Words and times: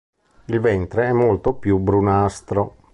Il 0.45 0.59
ventre 0.59 1.03
è 1.09 1.11
molto 1.11 1.53
più 1.53 1.77
brunastro. 1.77 2.75